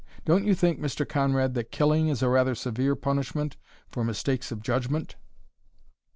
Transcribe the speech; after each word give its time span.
Don't 0.25 0.45
you 0.45 0.55
think, 0.55 0.79
Mr. 0.79 1.07
Conrad, 1.07 1.53
that 1.53 1.71
killing 1.71 2.07
is 2.07 2.23
a 2.23 2.27
rather 2.29 2.55
severe 2.55 2.95
punishment 2.95 3.55
for 3.91 4.03
mistakes 4.03 4.51
of 4.51 4.63
judgment?" 4.63 5.15